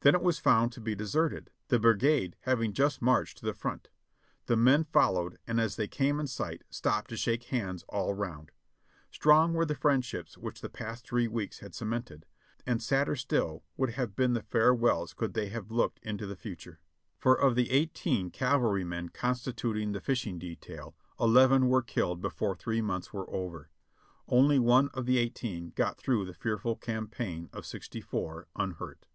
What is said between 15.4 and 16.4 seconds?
have looked into the